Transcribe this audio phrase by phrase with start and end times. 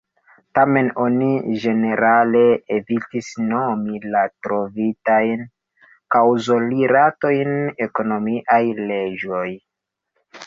[0.57, 1.25] Tamen oni
[1.63, 2.39] ĝenerale
[2.77, 5.43] evitis nomi la trovitajn
[6.15, 7.53] kaŭzorilatojn
[7.89, 9.47] ekonomiaj leĝoj.